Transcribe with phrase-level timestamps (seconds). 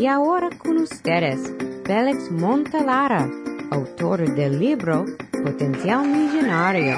[0.00, 1.38] Y ahora con ustedes,
[1.84, 3.30] Félix Montalara,
[3.70, 5.04] autor del libro
[5.44, 6.96] Potencial Millonario.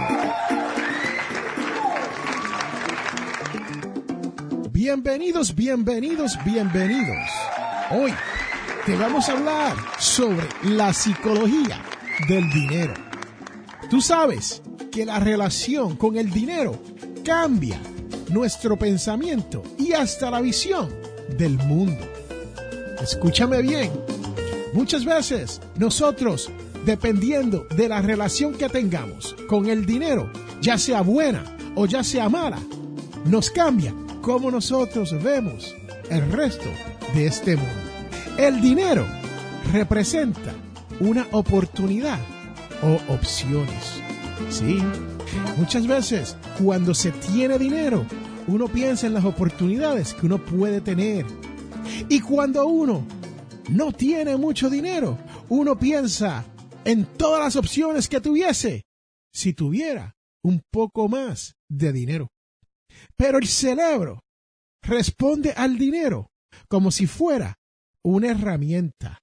[4.70, 7.28] Bienvenidos, bienvenidos, bienvenidos.
[7.90, 8.14] Hoy
[8.86, 11.82] te vamos a hablar sobre la psicología
[12.28, 12.94] del dinero.
[13.90, 14.62] Tú sabes
[14.92, 16.80] que la relación con el dinero
[17.24, 17.80] cambia
[18.28, 20.88] nuestro pensamiento y hasta la visión
[21.36, 22.21] del mundo.
[23.02, 23.90] Escúchame bien.
[24.72, 26.50] Muchas veces nosotros,
[26.86, 32.28] dependiendo de la relación que tengamos con el dinero, ya sea buena o ya sea
[32.28, 32.58] mala,
[33.24, 35.74] nos cambia cómo nosotros vemos
[36.10, 36.70] el resto
[37.14, 37.72] de este mundo.
[38.38, 39.06] El dinero
[39.72, 40.54] representa
[41.00, 42.20] una oportunidad
[42.82, 44.00] o opciones.
[44.48, 44.78] Sí,
[45.56, 48.06] muchas veces cuando se tiene dinero,
[48.46, 51.26] uno piensa en las oportunidades que uno puede tener.
[52.08, 53.06] Y cuando uno
[53.70, 55.18] no tiene mucho dinero,
[55.48, 56.44] uno piensa
[56.84, 58.84] en todas las opciones que tuviese
[59.32, 62.28] si tuviera un poco más de dinero.
[63.16, 64.20] Pero el cerebro
[64.82, 66.30] responde al dinero
[66.68, 67.54] como si fuera
[68.04, 69.18] una herramienta.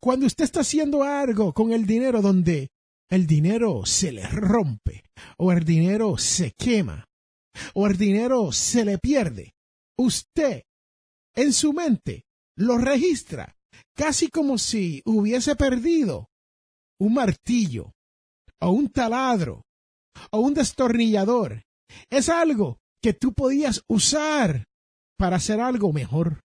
[0.00, 2.68] Cuando usted está haciendo algo con el dinero donde
[3.10, 5.04] el dinero se le rompe
[5.38, 7.04] o el dinero se quema
[7.74, 9.54] o el dinero se le pierde,
[9.96, 10.62] usted
[11.38, 12.24] en su mente
[12.56, 13.54] lo registra
[13.96, 16.26] casi como si hubiese perdido
[17.00, 17.92] un martillo
[18.60, 19.62] o un taladro
[20.32, 21.62] o un destornillador.
[22.10, 24.64] Es algo que tú podías usar
[25.16, 26.40] para hacer algo mejor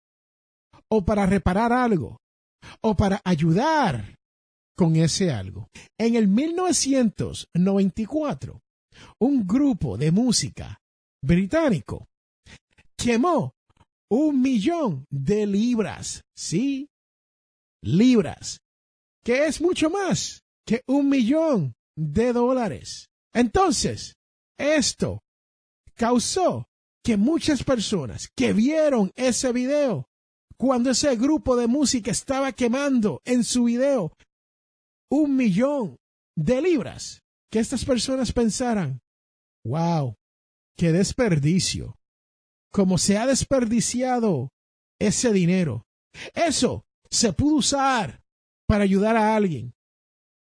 [0.89, 2.17] o para reparar algo
[2.81, 4.17] o para ayudar
[4.75, 5.69] con ese algo.
[5.97, 8.59] En el 1994,
[9.21, 10.81] un grupo de música
[11.23, 12.09] británico
[12.97, 13.53] quemó
[14.11, 16.89] un millón de libras, sí,
[17.81, 18.59] libras,
[19.23, 23.09] que es mucho más que un millón de dólares.
[23.33, 24.17] Entonces,
[24.57, 25.23] esto
[25.95, 26.67] causó
[27.01, 30.09] que muchas personas que vieron ese video,
[30.57, 34.11] cuando ese grupo de música estaba quemando en su video
[35.09, 35.95] un millón
[36.35, 38.99] de libras, que estas personas pensaran,
[39.63, 40.15] wow,
[40.75, 41.95] qué desperdicio,
[42.71, 44.49] como se ha desperdiciado
[44.99, 45.85] ese dinero.
[46.33, 48.21] Eso se pudo usar
[48.67, 49.73] para ayudar a alguien.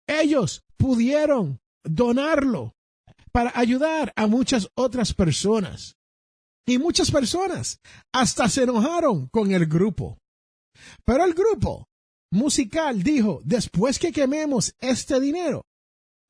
[0.07, 2.75] Ellos pudieron donarlo
[3.33, 5.97] para ayudar a muchas otras personas.
[6.67, 7.81] Y muchas personas
[8.13, 10.19] hasta se enojaron con el grupo.
[11.05, 11.89] Pero el grupo
[12.31, 15.65] musical dijo, después que quememos este dinero,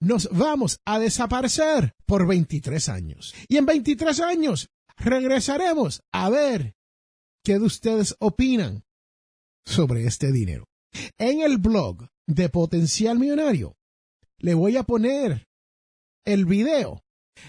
[0.00, 3.34] nos vamos a desaparecer por 23 años.
[3.48, 6.74] Y en 23 años regresaremos a ver
[7.44, 8.84] qué de ustedes opinan
[9.64, 10.68] sobre este dinero.
[11.18, 13.76] En el blog de Potencial Millonario
[14.38, 15.46] le voy a poner
[16.24, 17.02] el video.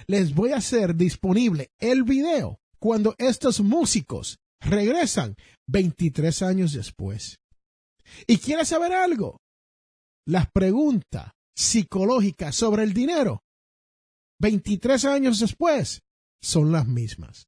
[0.07, 5.35] Les voy a hacer disponible el video cuando estos músicos regresan
[5.67, 7.39] 23 años después.
[8.27, 9.41] ¿Y quiere saber algo?
[10.25, 13.43] Las preguntas psicológicas sobre el dinero
[14.39, 16.01] 23 años después
[16.43, 17.47] son las mismas.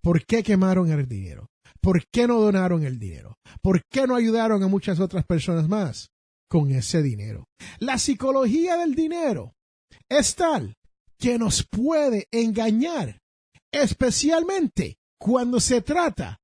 [0.00, 1.50] ¿Por qué quemaron el dinero?
[1.80, 3.36] ¿Por qué no donaron el dinero?
[3.60, 6.10] ¿Por qué no ayudaron a muchas otras personas más
[6.48, 7.44] con ese dinero?
[7.78, 9.54] La psicología del dinero
[10.08, 10.76] es tal
[11.18, 13.20] que nos puede engañar,
[13.72, 16.38] especialmente cuando se trata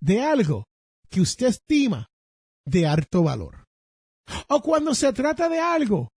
[0.00, 0.66] de algo
[1.08, 2.08] que usted estima
[2.66, 3.64] de alto valor.
[4.48, 6.10] O cuando se trata de algo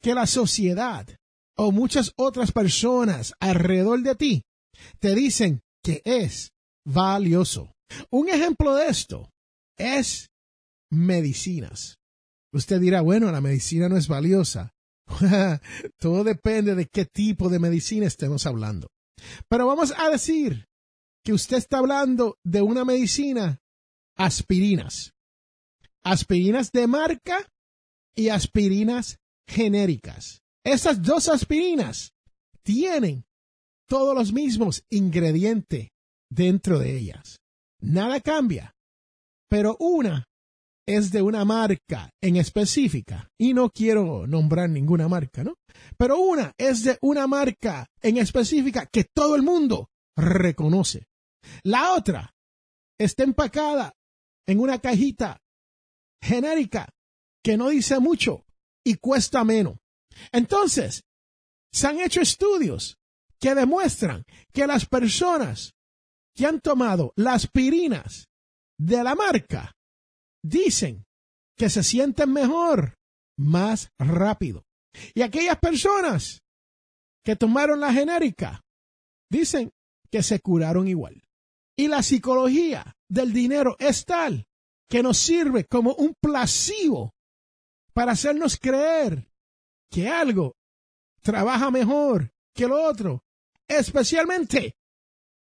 [0.00, 1.08] que la sociedad
[1.56, 4.42] o muchas otras personas alrededor de ti
[4.98, 6.52] te dicen que es
[6.84, 7.72] valioso.
[8.10, 9.30] Un ejemplo de esto
[9.76, 10.30] es
[10.90, 11.98] medicinas.
[12.52, 14.72] Usted dirá, bueno, la medicina no es valiosa.
[15.98, 18.88] Todo depende de qué tipo de medicina estemos hablando.
[19.48, 20.66] Pero vamos a decir
[21.24, 23.60] que usted está hablando de una medicina,
[24.16, 25.12] aspirinas.
[26.02, 27.48] Aspirinas de marca
[28.14, 29.18] y aspirinas
[29.48, 30.43] genéricas.
[30.64, 32.14] Esas dos aspirinas
[32.62, 33.24] tienen
[33.86, 35.90] todos los mismos ingredientes
[36.30, 37.38] dentro de ellas.
[37.80, 38.74] Nada cambia.
[39.48, 40.26] Pero una
[40.86, 45.54] es de una marca en específica, y no quiero nombrar ninguna marca, ¿no?
[45.96, 51.06] Pero una es de una marca en específica que todo el mundo reconoce.
[51.62, 52.34] La otra
[52.98, 53.94] está empacada
[54.46, 55.40] en una cajita
[56.22, 56.88] genérica
[57.42, 58.44] que no dice mucho
[58.84, 59.76] y cuesta menos.
[60.32, 61.04] Entonces,
[61.72, 62.98] se han hecho estudios
[63.40, 65.74] que demuestran que las personas
[66.34, 68.28] que han tomado las pirinas
[68.78, 69.74] de la marca
[70.42, 71.04] dicen
[71.56, 72.96] que se sienten mejor
[73.36, 74.64] más rápido.
[75.14, 76.42] Y aquellas personas
[77.24, 78.62] que tomaron la genérica
[79.30, 79.72] dicen
[80.10, 81.22] que se curaron igual.
[81.76, 84.46] Y la psicología del dinero es tal
[84.88, 87.14] que nos sirve como un placebo
[87.92, 89.28] para hacernos creer
[89.94, 90.56] que algo
[91.22, 93.22] trabaja mejor que lo otro,
[93.68, 94.76] especialmente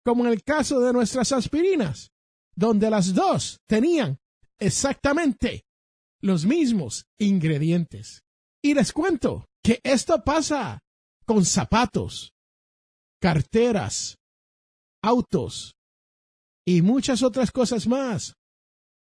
[0.05, 2.11] como en el caso de nuestras aspirinas,
[2.55, 4.19] donde las dos tenían
[4.59, 5.65] exactamente
[6.21, 8.21] los mismos ingredientes.
[8.61, 10.79] Y les cuento que esto pasa
[11.25, 12.31] con zapatos,
[13.19, 14.19] carteras,
[15.01, 15.73] autos
[16.67, 18.35] y muchas otras cosas más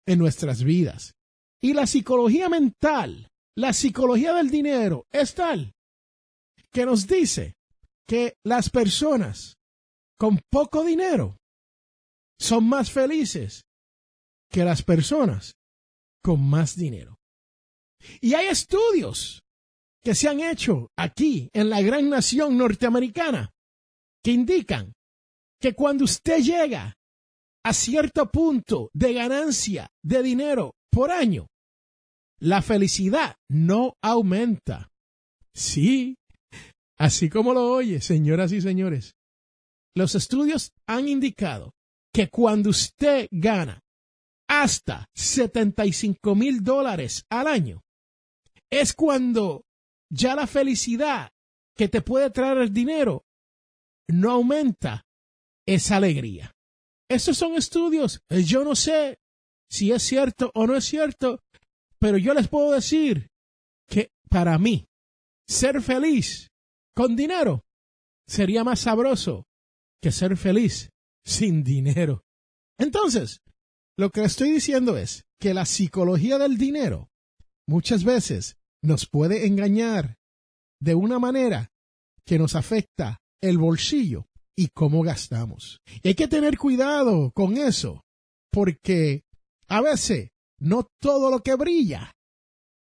[0.05, 1.13] en nuestras vidas.
[1.61, 5.73] Y la psicología mental, la psicología del dinero es tal
[6.71, 7.55] que nos dice
[8.07, 9.57] que las personas
[10.17, 11.37] con poco dinero
[12.39, 13.65] son más felices
[14.51, 15.55] que las personas
[16.21, 17.17] con más dinero.
[18.21, 19.43] Y hay estudios
[20.03, 23.51] que se han hecho aquí en la gran nación norteamericana
[24.23, 24.93] que indican
[25.59, 26.95] que cuando usted llega
[27.63, 31.47] a cierto punto de ganancia de dinero por año,
[32.39, 34.91] la felicidad no aumenta.
[35.53, 36.17] Sí,
[36.97, 39.15] así como lo oye, señoras y señores.
[39.95, 41.73] Los estudios han indicado
[42.13, 43.81] que cuando usted gana
[44.47, 47.81] hasta 75 mil dólares al año,
[48.69, 49.63] es cuando
[50.09, 51.29] ya la felicidad
[51.75, 53.23] que te puede traer el dinero
[54.07, 55.05] no aumenta
[55.65, 56.51] esa alegría.
[57.09, 58.21] Esos son estudios.
[58.29, 59.19] Yo no sé
[59.69, 61.41] si es cierto o no es cierto,
[61.99, 63.29] pero yo les puedo decir
[63.87, 64.87] que para mí
[65.47, 66.49] ser feliz
[66.95, 67.65] con dinero
[68.27, 69.45] sería más sabroso
[70.01, 70.89] que ser feliz
[71.23, 72.23] sin dinero.
[72.77, 73.41] Entonces,
[73.97, 77.09] lo que estoy diciendo es que la psicología del dinero
[77.67, 80.17] muchas veces nos puede engañar
[80.79, 81.71] de una manera
[82.25, 85.81] que nos afecta el bolsillo y cómo gastamos.
[86.03, 88.03] Y hay que tener cuidado con eso,
[88.51, 89.23] porque
[89.67, 90.29] a veces
[90.65, 92.11] no todo lo que brilla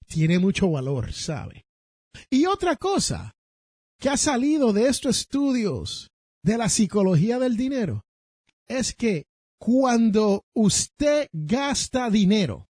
[0.08, 1.66] tiene mucho valor, ¿sabe?
[2.30, 3.36] Y otra cosa
[4.00, 6.10] que ha salido de estos estudios
[6.44, 8.04] de la psicología del dinero
[8.68, 9.28] es que
[9.60, 12.68] cuando usted gasta dinero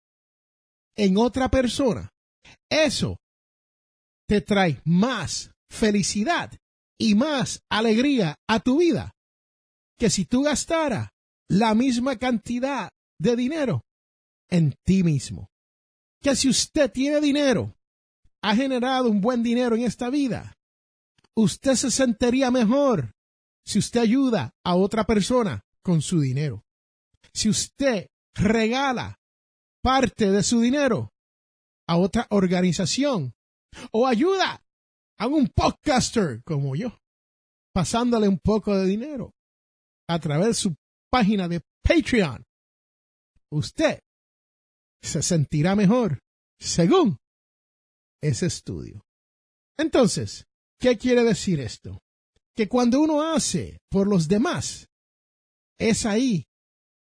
[0.96, 2.10] en otra persona,
[2.70, 3.18] eso
[4.28, 6.52] te trae más felicidad
[7.00, 9.14] y más alegría a tu vida
[9.98, 11.12] que si tú gastara
[11.50, 12.90] la misma cantidad
[13.20, 13.87] de dinero
[14.50, 15.50] en ti mismo.
[16.22, 17.76] Que si usted tiene dinero,
[18.42, 20.58] ha generado un buen dinero en esta vida,
[21.36, 23.14] usted se sentiría mejor
[23.66, 26.64] si usted ayuda a otra persona con su dinero.
[27.34, 29.20] Si usted regala
[29.82, 31.14] parte de su dinero
[31.88, 33.34] a otra organización
[33.92, 34.64] o ayuda
[35.20, 37.00] a un podcaster como yo,
[37.74, 39.34] pasándole un poco de dinero
[40.08, 40.76] a través de su
[41.12, 42.44] página de Patreon,
[43.52, 44.02] usted
[45.02, 46.20] se sentirá mejor
[46.60, 47.18] según
[48.22, 49.06] ese estudio.
[49.78, 50.46] Entonces,
[50.80, 52.00] ¿qué quiere decir esto?
[52.56, 54.88] Que cuando uno hace por los demás,
[55.80, 56.46] es ahí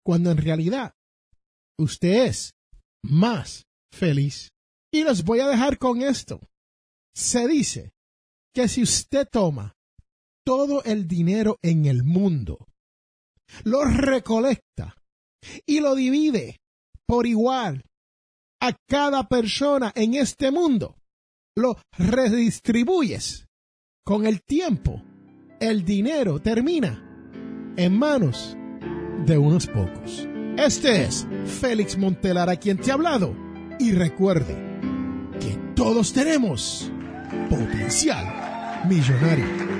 [0.04, 0.92] cuando en realidad
[1.78, 2.54] usted es
[3.02, 4.50] más feliz.
[4.92, 6.40] Y los voy a dejar con esto.
[7.14, 7.92] Se dice
[8.54, 9.74] que si usted toma
[10.44, 12.66] todo el dinero en el mundo,
[13.64, 14.96] lo recolecta
[15.66, 16.60] y lo divide
[17.06, 17.84] por igual
[18.60, 20.96] a cada persona en este mundo,
[21.56, 23.46] lo redistribuyes.
[24.04, 25.02] Con el tiempo,
[25.60, 27.02] el dinero termina
[27.76, 28.56] en manos
[29.26, 30.26] de unos pocos.
[30.56, 33.34] Este es Félix Montelar a quien te ha hablado
[33.78, 34.54] y recuerde
[35.40, 36.90] que todos tenemos
[37.48, 39.79] potencial millonario.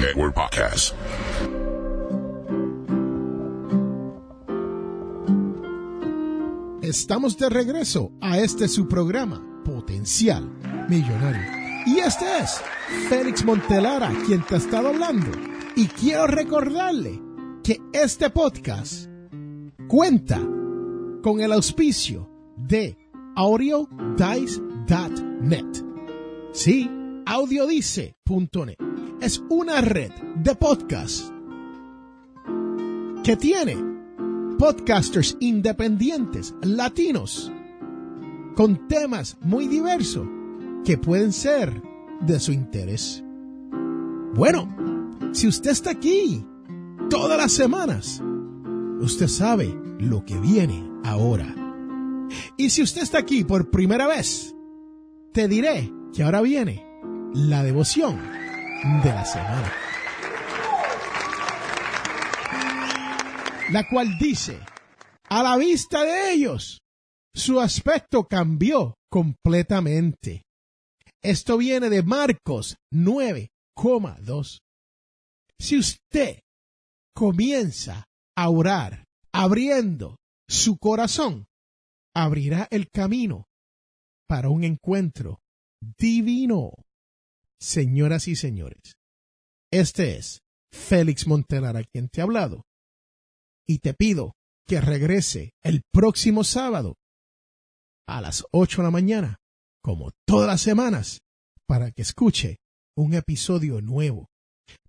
[0.00, 0.94] Network Podcast.
[6.82, 10.50] Estamos de regreso a este su programa, Potencial
[10.88, 11.40] Millonario.
[11.86, 12.60] Y este es
[13.08, 15.30] Félix Montelara quien te ha estado hablando.
[15.76, 17.22] Y quiero recordarle
[17.62, 19.08] que este podcast
[19.86, 20.40] cuenta
[21.22, 22.98] con el auspicio de
[23.36, 24.46] audiodice.net.
[26.52, 26.90] Sí,
[27.24, 28.91] audiodice.net
[29.22, 31.32] es una red de podcasts
[33.22, 33.76] que tiene
[34.58, 37.52] podcasters independientes latinos
[38.56, 40.26] con temas muy diversos
[40.84, 41.80] que pueden ser
[42.20, 43.22] de su interés.
[44.34, 44.68] Bueno,
[45.30, 46.44] si usted está aquí
[47.08, 48.20] todas las semanas,
[49.00, 51.54] usted sabe lo que viene ahora.
[52.56, 54.52] Y si usted está aquí por primera vez,
[55.30, 56.84] te diré que ahora viene
[57.34, 58.31] la devoción
[58.82, 59.72] de la semana.
[63.70, 64.58] La cual dice,
[65.28, 66.80] a la vista de ellos,
[67.34, 70.42] su aspecto cambió completamente.
[71.22, 74.58] Esto viene de Marcos 9,2.
[75.58, 76.40] Si usted
[77.14, 78.04] comienza
[78.36, 80.16] a orar abriendo
[80.48, 81.46] su corazón,
[82.14, 83.46] abrirá el camino
[84.28, 85.38] para un encuentro
[85.98, 86.72] divino.
[87.62, 88.96] Señoras y señores,
[89.70, 90.42] este es
[90.72, 92.64] Félix Montelara quien te ha hablado
[93.68, 94.34] y te pido
[94.66, 96.96] que regrese el próximo sábado
[98.08, 99.36] a las 8 de la mañana,
[99.80, 101.20] como todas las semanas,
[101.68, 102.56] para que escuche
[102.96, 104.26] un episodio nuevo.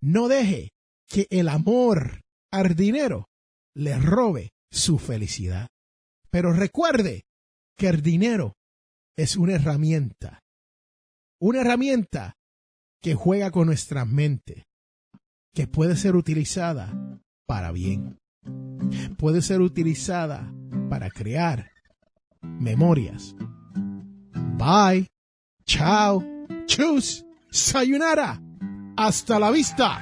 [0.02, 0.72] No deje
[1.08, 3.28] que el amor al dinero
[3.76, 5.68] le robe su felicidad.
[6.32, 7.22] Pero recuerde
[7.78, 8.56] que el dinero
[9.16, 10.40] es una herramienta,
[11.40, 12.34] una herramienta
[13.04, 14.66] que juega con nuestra mente,
[15.54, 18.18] que puede ser utilizada para bien,
[19.18, 20.52] puede ser utilizada
[20.90, 21.70] para crear
[22.42, 23.36] memorias.
[24.58, 25.10] Bye,
[25.66, 26.24] chao,
[26.66, 28.42] chus, sayonara,
[28.96, 30.02] hasta la vista.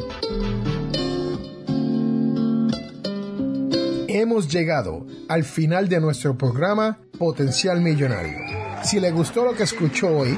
[4.21, 8.37] Hemos llegado al final de nuestro programa Potencial Millonario.
[8.83, 10.37] Si le gustó lo que escuchó hoy,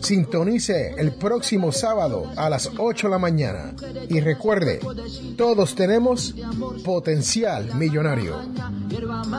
[0.00, 3.74] Sintonice el próximo sábado a las 8 de la mañana
[4.08, 4.78] y recuerde,
[5.36, 6.32] todos tenemos
[6.84, 8.40] potencial millonario.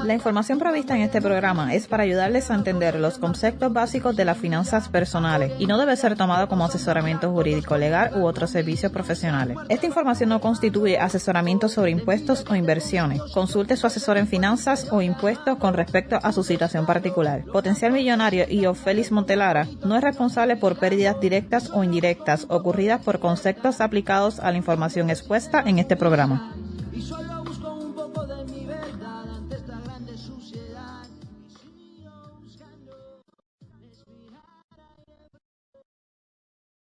[0.03, 4.25] La información provista en este programa es para ayudarles a entender los conceptos básicos de
[4.25, 8.91] las finanzas personales y no debe ser tomado como asesoramiento jurídico legal u otros servicios
[8.91, 9.55] profesionales.
[9.77, 13.21] Esta información no constituye asesoramiento sobre impuestos o inversiones.
[13.31, 17.43] Consulte su asesor en finanzas o impuestos con respecto a su situación particular.
[17.43, 23.19] Potencial Millonario y Félix Montelara no es responsable por pérdidas directas o indirectas ocurridas por
[23.19, 26.55] conceptos aplicados a la información expuesta en este programa.